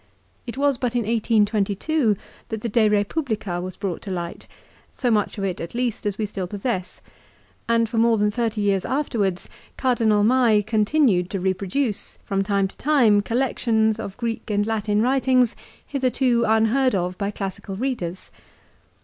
It 0.47 0.57
was 0.57 0.79
but 0.79 0.95
in 0.95 1.01
1822 1.03 2.17
that 2.49 2.61
the" 2.61 2.69
De 2.69 2.89
Eepublica" 2.89 3.61
was 3.61 3.75
brought 3.77 4.01
to 4.01 4.09
light, 4.09 4.47
so 4.91 5.11
much 5.11 5.37
of 5.37 5.43
it 5.43 5.61
at 5.61 5.75
least 5.75 6.07
as 6.07 6.17
we 6.17 6.25
still 6.25 6.47
possess; 6.47 7.01
and 7.69 7.87
for 7.87 7.99
more 7.99 8.17
than 8.17 8.31
thirty 8.31 8.63
yeai 8.65 8.83
afterwards 8.83 9.47
Cardinal 9.77 10.23
Mai 10.23 10.63
continued 10.65 11.29
to 11.29 11.39
reproduce, 11.39 12.17
from 12.23 12.41
time 12.41 12.67
time 12.67 13.21
collections 13.21 13.99
of 13.99 14.17
Greek 14.17 14.49
and 14.49 14.65
Latin 14.65 15.03
writings 15.03 15.55
hitherto 15.85 16.45
unheai 16.47 16.95
of 16.95 17.15
by 17.19 17.29
classical 17.29 17.75
readers. 17.75 18.31